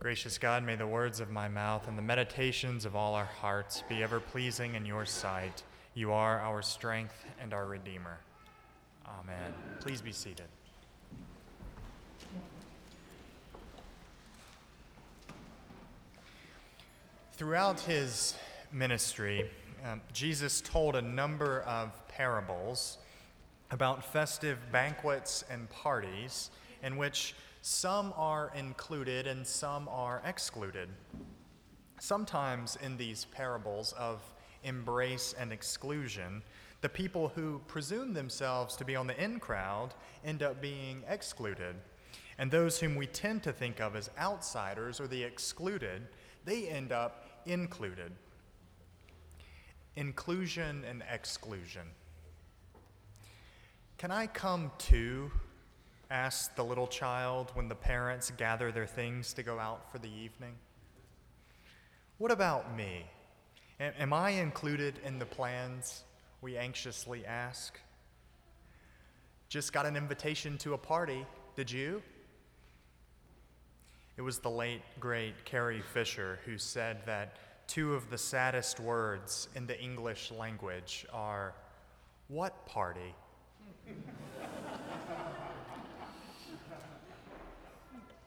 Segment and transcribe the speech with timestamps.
[0.00, 3.84] Gracious God, may the words of my mouth and the meditations of all our hearts
[3.86, 5.62] be ever pleasing in your sight.
[5.92, 8.18] You are our strength and our Redeemer.
[9.06, 9.52] Amen.
[9.78, 10.46] Please be seated.
[17.34, 18.34] Throughout his
[18.72, 19.50] ministry,
[19.84, 22.96] um, Jesus told a number of parables
[23.70, 26.50] about festive banquets and parties
[26.82, 30.88] in which some are included and some are excluded.
[31.98, 34.22] Sometimes in these parables of
[34.64, 36.42] embrace and exclusion,
[36.80, 39.90] the people who presume themselves to be on the in crowd
[40.24, 41.76] end up being excluded.
[42.38, 46.08] And those whom we tend to think of as outsiders or the excluded,
[46.46, 48.12] they end up included.
[49.96, 51.82] Inclusion and exclusion.
[53.98, 55.30] Can I come too
[56.10, 60.08] asked the little child when the parents gather their things to go out for the
[60.08, 60.54] evening?
[62.18, 63.06] What about me?
[63.78, 66.02] Am I included in the plans?
[66.42, 67.78] We anxiously ask.
[69.48, 71.24] Just got an invitation to a party.
[71.56, 72.02] Did you?
[74.16, 77.36] It was the late, great Carrie Fisher who said that
[77.66, 81.54] two of the saddest words in the English language are,
[82.28, 83.14] What party?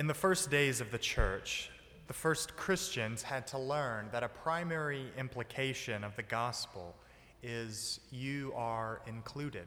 [0.00, 1.68] In the first days of the church,
[2.06, 6.96] the first Christians had to learn that a primary implication of the gospel
[7.42, 9.66] is you are included.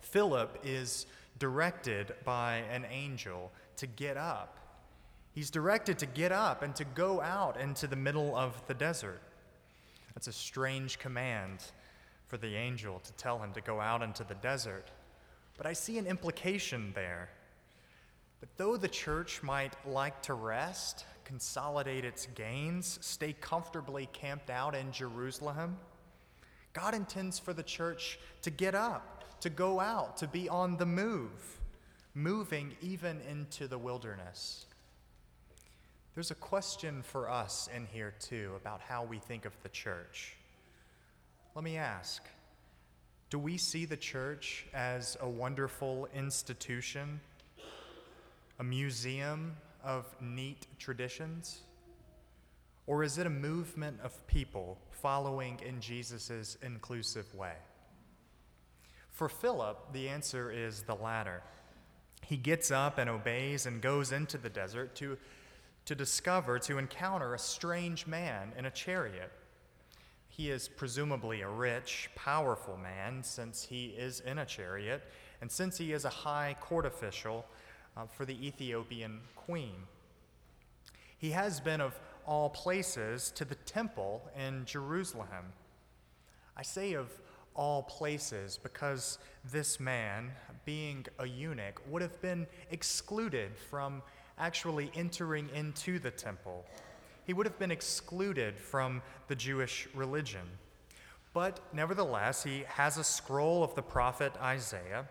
[0.00, 1.06] Philip is
[1.38, 4.58] directed by an angel to get up.
[5.30, 9.22] He's directed to get up and to go out into the middle of the desert.
[10.16, 11.62] That's a strange command
[12.26, 14.90] for the angel to tell him to go out into the desert.
[15.56, 17.28] But I see an implication there.
[18.40, 24.74] But though the church might like to rest, consolidate its gains, stay comfortably camped out
[24.74, 25.76] in Jerusalem,
[26.72, 30.86] God intends for the church to get up, to go out, to be on the
[30.86, 31.60] move,
[32.14, 34.66] moving even into the wilderness.
[36.14, 40.36] There's a question for us in here, too, about how we think of the church.
[41.54, 42.22] Let me ask
[43.30, 47.20] Do we see the church as a wonderful institution
[48.58, 51.60] a museum of neat traditions?
[52.86, 57.54] Or is it a movement of people following in Jesus' inclusive way?
[59.10, 61.42] For Philip, the answer is the latter.
[62.24, 65.18] He gets up and obeys and goes into the desert to,
[65.86, 69.32] to discover, to encounter a strange man in a chariot.
[70.28, 75.02] He is presumably a rich, powerful man since he is in a chariot,
[75.40, 77.44] and since he is a high court official,
[77.98, 79.74] uh, for the Ethiopian queen.
[81.18, 85.52] He has been, of all places, to the temple in Jerusalem.
[86.56, 87.10] I say of
[87.54, 89.18] all places because
[89.50, 90.30] this man,
[90.64, 94.02] being a eunuch, would have been excluded from
[94.38, 96.64] actually entering into the temple.
[97.24, 100.46] He would have been excluded from the Jewish religion.
[101.34, 105.06] But nevertheless, he has a scroll of the prophet Isaiah,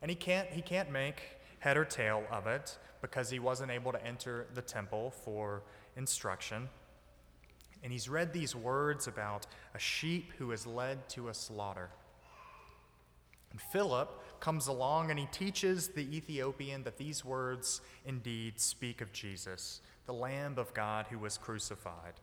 [0.00, 3.92] and he can't, he can't make head or tail of it because he wasn't able
[3.92, 5.62] to enter the temple for
[5.96, 6.68] instruction.
[7.82, 11.90] And he's read these words about a sheep who is led to a slaughter.
[13.50, 19.12] And Philip comes along and he teaches the Ethiopian that these words indeed speak of
[19.12, 22.14] Jesus, the Lamb of God who was crucified.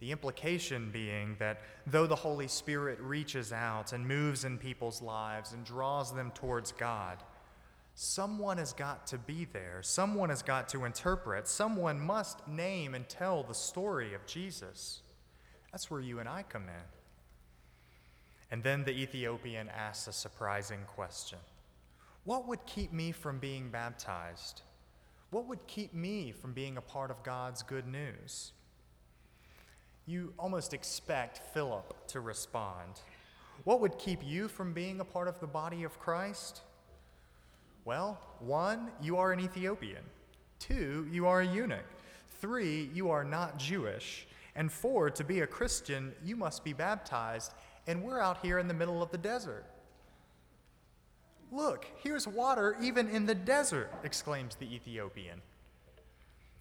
[0.00, 5.52] The implication being that though the Holy Spirit reaches out and moves in people's lives
[5.52, 7.18] and draws them towards God,
[8.00, 9.80] Someone has got to be there.
[9.82, 11.48] Someone has got to interpret.
[11.48, 15.00] Someone must name and tell the story of Jesus.
[15.72, 16.84] That's where you and I come in.
[18.52, 21.40] And then the Ethiopian asks a surprising question
[22.22, 24.62] What would keep me from being baptized?
[25.30, 28.52] What would keep me from being a part of God's good news?
[30.06, 33.00] You almost expect Philip to respond.
[33.64, 36.62] What would keep you from being a part of the body of Christ?
[37.84, 40.02] Well, one, you are an Ethiopian.
[40.58, 41.84] Two, you are a eunuch.
[42.40, 44.26] Three, you are not Jewish.
[44.54, 47.54] And four, to be a Christian, you must be baptized.
[47.86, 49.64] And we're out here in the middle of the desert.
[51.50, 55.40] Look, here's water even in the desert, exclaims the Ethiopian.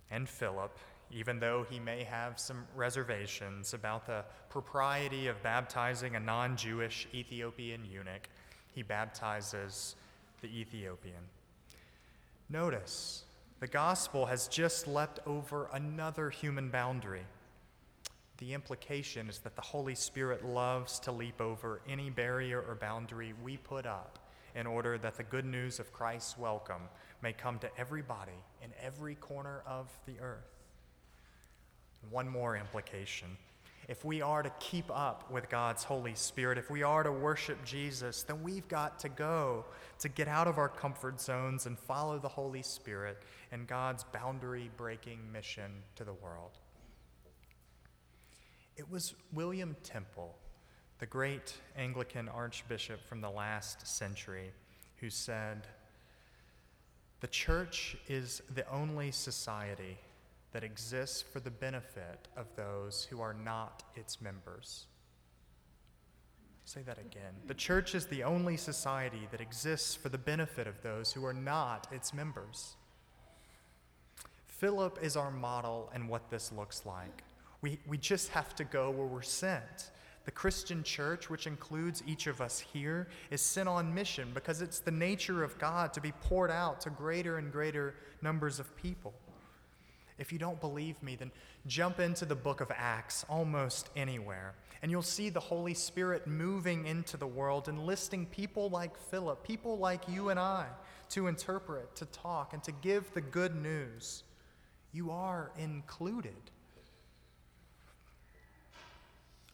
[0.09, 0.77] And Philip,
[1.11, 7.07] even though he may have some reservations about the propriety of baptizing a non Jewish
[7.13, 8.29] Ethiopian eunuch,
[8.73, 9.95] he baptizes
[10.41, 11.23] the Ethiopian.
[12.49, 13.23] Notice
[13.59, 17.25] The gospel has just leapt over another human boundary.
[18.37, 23.33] The implication is that the Holy Spirit loves to leap over any barrier or boundary
[23.43, 24.19] we put up
[24.55, 26.83] in order that the good news of Christ's welcome
[27.21, 30.63] may come to everybody in every corner of the earth.
[32.11, 33.37] One more implication.
[33.87, 37.63] If we are to keep up with God's Holy Spirit, if we are to worship
[37.63, 39.63] Jesus, then we've got to go
[39.99, 43.23] to get out of our comfort zones and follow the Holy Spirit
[43.53, 46.57] and God's boundary breaking mission to the world.
[48.75, 50.35] It was William Temple,
[50.99, 54.51] the great Anglican archbishop from the last century,
[54.97, 55.65] who said,
[57.21, 59.97] The church is the only society
[60.53, 64.85] that exists for the benefit of those who are not its members.
[66.65, 67.33] Say that again.
[67.45, 71.33] The church is the only society that exists for the benefit of those who are
[71.33, 72.75] not its members.
[74.45, 77.23] Philip is our model and what this looks like.
[77.61, 79.91] We, we just have to go where we're sent.
[80.25, 84.79] The Christian church, which includes each of us here, is sent on mission because it's
[84.79, 89.13] the nature of God to be poured out to greater and greater numbers of people.
[90.17, 91.31] If you don't believe me, then
[91.67, 96.85] jump into the book of Acts almost anywhere, and you'll see the Holy Spirit moving
[96.87, 100.65] into the world, and enlisting people like Philip, people like you and I,
[101.09, 104.23] to interpret, to talk, and to give the good news.
[104.91, 106.33] You are included.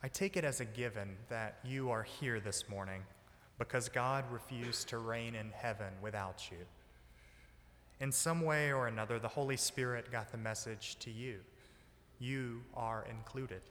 [0.02, 3.04] I take it as a given that you are here this morning
[3.58, 6.58] because God refused to reign in heaven without you.
[8.04, 11.40] In some way or another, the Holy Spirit got the message to you.
[12.20, 13.62] You are included.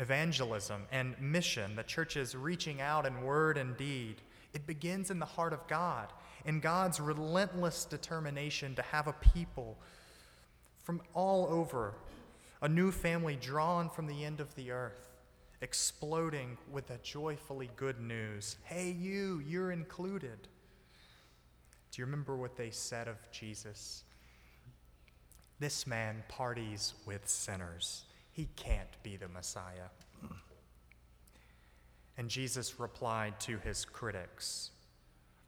[0.00, 4.16] Evangelism and mission, the church is reaching out in word and deed,
[4.52, 6.12] it begins in the heart of God,
[6.44, 9.78] in God's relentless determination to have a people
[10.82, 11.94] from all over,
[12.62, 15.08] a new family drawn from the end of the earth,
[15.60, 18.56] exploding with the joyfully good news.
[18.64, 20.48] Hey, you, you're included.
[21.90, 24.04] Do you remember what they said of Jesus?
[25.58, 28.04] This man parties with sinners.
[28.32, 29.90] He can't be the Messiah.
[32.16, 34.70] And Jesus replied to his critics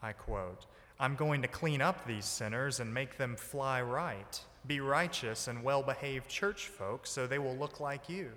[0.02, 0.66] I quote,
[0.98, 5.62] I'm going to clean up these sinners and make them fly right, be righteous and
[5.62, 8.30] well behaved church folk so they will look like you.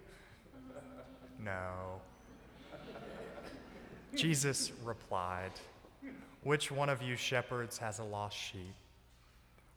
[1.43, 2.01] No.
[4.15, 5.51] Jesus replied,
[6.45, 8.75] which one of you shepherds has a lost sheep?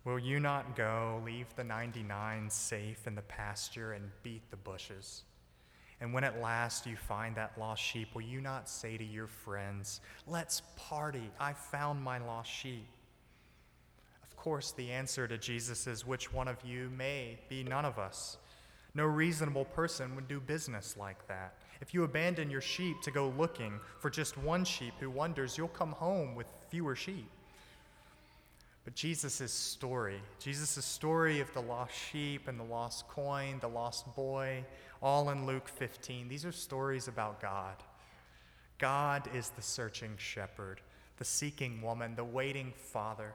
[0.05, 5.23] Will you not go, leave the 99 safe in the pasture, and beat the bushes?
[6.03, 9.29] And when at last you find that lost sheep, will you not say to your
[9.29, 12.87] friends, Let's party, I found my lost sheep?
[14.23, 17.99] Of course, the answer to Jesus is, Which one of you may be none of
[17.99, 18.37] us?
[18.95, 21.55] No reasonable person would do business like that.
[21.81, 25.69] If you abandon your sheep to go looking for just one sheep who wanders, you'll
[25.69, 27.31] come home with fewer sheep.
[28.85, 34.15] But Jesus' story, Jesus' story of the lost sheep and the lost coin, the lost
[34.17, 34.65] boy,
[35.03, 37.77] all in Luke 15, these are stories about God.
[38.79, 40.81] God is the searching shepherd,
[41.19, 43.35] the seeking woman, the waiting father.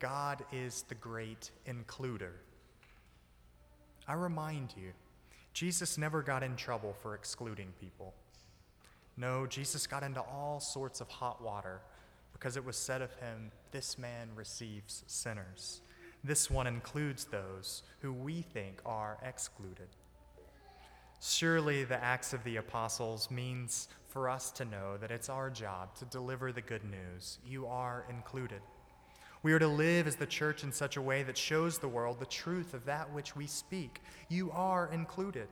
[0.00, 2.32] God is the great includer.
[4.08, 4.92] I remind you,
[5.52, 8.14] Jesus never got in trouble for excluding people.
[9.16, 11.80] No, Jesus got into all sorts of hot water
[12.32, 15.82] because it was said of him, This man receives sinners.
[16.22, 19.88] This one includes those who we think are excluded.
[21.20, 25.94] Surely the Acts of the Apostles means for us to know that it's our job
[25.96, 27.38] to deliver the good news.
[27.46, 28.60] You are included.
[29.42, 32.20] We are to live as the church in such a way that shows the world
[32.20, 34.02] the truth of that which we speak.
[34.28, 35.48] You are included.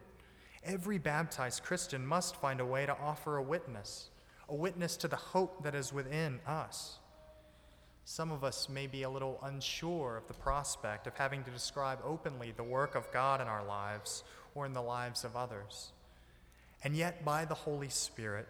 [0.62, 4.10] Every baptized Christian must find a way to offer a witness,
[4.48, 6.98] a witness to the hope that is within us.
[8.04, 11.98] Some of us may be a little unsure of the prospect of having to describe
[12.04, 14.22] openly the work of God in our lives
[14.54, 15.92] or in the lives of others.
[16.84, 18.48] And yet, by the Holy Spirit,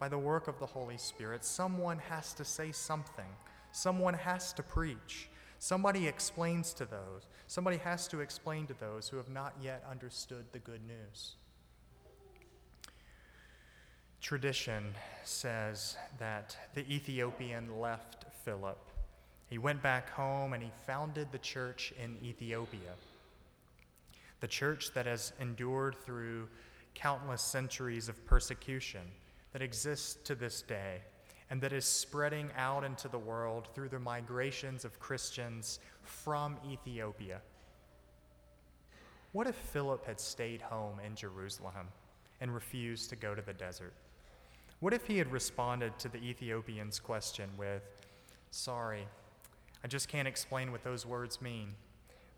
[0.00, 3.26] by the work of the Holy Spirit, someone has to say something
[3.72, 5.28] Someone has to preach.
[5.58, 7.26] Somebody explains to those.
[7.46, 11.34] Somebody has to explain to those who have not yet understood the good news.
[14.20, 18.78] Tradition says that the Ethiopian left Philip.
[19.48, 22.94] He went back home and he founded the church in Ethiopia.
[24.40, 26.48] The church that has endured through
[26.94, 29.02] countless centuries of persecution
[29.52, 31.00] that exists to this day
[31.50, 37.40] and that is spreading out into the world through the migrations of Christians from Ethiopia.
[39.32, 41.88] What if Philip had stayed home in Jerusalem
[42.40, 43.92] and refused to go to the desert?
[44.78, 47.82] What if he had responded to the Ethiopian's question with,
[48.50, 49.06] Sorry,
[49.84, 51.74] I just can't explain what those words mean.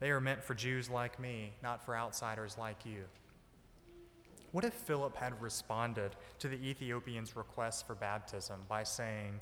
[0.00, 3.04] They are meant for Jews like me, not for outsiders like you.
[4.52, 9.40] What if Philip had responded to the Ethiopian's request for baptism by saying,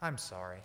[0.00, 0.60] I'm sorry.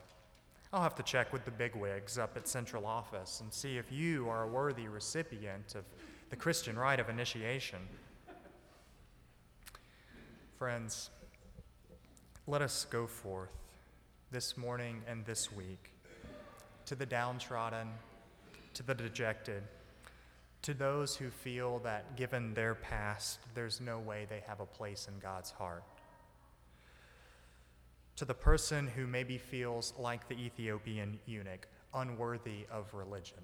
[0.71, 4.29] I'll have to check with the bigwigs up at central office and see if you
[4.29, 5.83] are a worthy recipient of
[6.29, 7.79] the Christian rite of initiation.
[10.57, 11.09] Friends,
[12.45, 13.49] let us go forth
[14.31, 15.91] this morning and this week
[16.85, 17.87] to the downtrodden,
[18.75, 19.63] to the dejected,
[20.61, 25.07] to those who feel that given their past, there's no way they have a place
[25.07, 25.83] in God's heart.
[28.17, 33.39] To the person who maybe feels like the Ethiopian eunuch, unworthy of religion.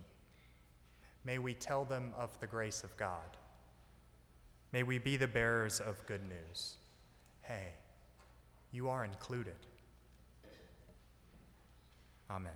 [1.25, 3.37] May we tell them of the grace of God.
[4.71, 6.75] May we be the bearers of good news.
[7.41, 7.73] Hey,
[8.71, 9.55] you are included.
[12.29, 12.51] Amen.